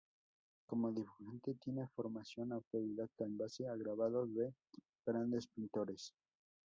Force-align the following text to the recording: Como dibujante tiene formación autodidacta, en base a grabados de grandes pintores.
Como 0.65 0.91
dibujante 0.91 1.53
tiene 1.53 1.87
formación 1.89 2.53
autodidacta, 2.53 3.23
en 3.23 3.37
base 3.37 3.67
a 3.67 3.75
grabados 3.75 4.33
de 4.33 4.51
grandes 5.05 5.45
pintores. 5.45 6.15